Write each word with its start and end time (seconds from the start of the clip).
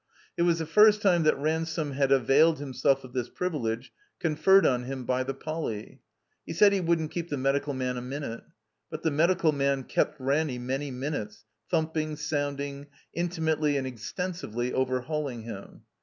It 0.35 0.41
was 0.41 0.57
the 0.57 0.65
first 0.65 0.99
time 1.03 1.21
that 1.25 1.37
Ransome 1.37 1.91
had 1.91 2.11
availed 2.11 2.57
himself 2.57 3.03
of 3.03 3.13
this 3.13 3.29
privilege 3.29 3.93
conferred 4.19 4.65
on 4.65 4.85
him 4.85 5.05
by 5.05 5.21
the 5.21 5.35
Poly. 5.35 6.01
He 6.43 6.53
said 6.53 6.73
he 6.73 6.79
wouldn't 6.81 7.11
keep 7.11 7.29
the 7.29 7.37
medical 7.37 7.75
man 7.75 7.97
a 7.97 8.01
minute. 8.01 8.41
But 8.89 9.03
the 9.03 9.11
medical 9.11 9.51
man 9.51 9.83
kept 9.83 10.19
Ranny 10.19 10.57
many 10.57 10.89
minutes, 10.89 11.45
thumping, 11.69 12.15
sounding, 12.15 12.87
intimately 13.13 13.77
and 13.77 13.85
extensively 13.85 14.73
over 14.73 15.01
hauling 15.01 15.43
him. 15.43 15.83